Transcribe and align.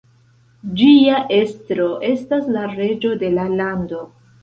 Ĝia 0.79 1.19
estro 1.37 1.87
estas 2.09 2.51
la 2.59 2.67
reĝo 2.75 3.17
de 3.25 3.35
la 3.39 3.49
lando. 3.63 4.05